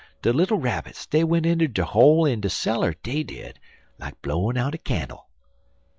De 0.23 0.33
little 0.33 0.57
Rabbits 0.57 1.05
dey 1.05 1.23
went 1.23 1.45
inter 1.45 1.67
dere 1.67 1.85
hole 1.85 2.25
in 2.25 2.41
de 2.41 2.49
cellar, 2.49 2.95
dey 3.03 3.21
did, 3.21 3.59
like 3.99 4.19
blowin' 4.23 4.57
out 4.57 4.73
a 4.73 4.79
cannle. 4.79 5.29